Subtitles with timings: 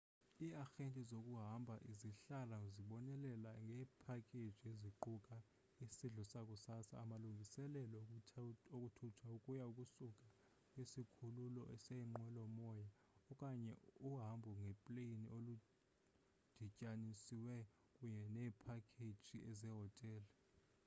[0.43, 5.37] iiarhente zokuhamba zihlala zibonelela ngeephakeji eziquka
[5.85, 7.99] isidlo sakusasa amalungiselelo
[8.75, 10.27] okuthuthwa ukuya / ukusuka
[10.71, 12.89] kwisikhululo seenqwelo-moya
[13.31, 13.73] okanye
[14.09, 17.65] uhambo ngepleyini oludityanisiweyo
[17.95, 20.29] kunye neephakheji zehotele